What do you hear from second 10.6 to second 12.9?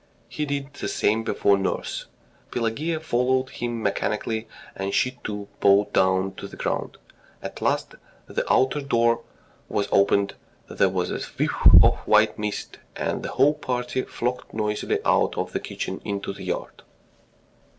there was a whiff of white mist,